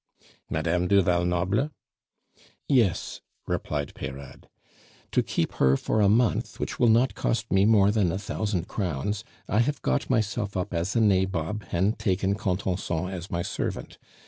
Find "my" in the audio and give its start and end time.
13.29-13.43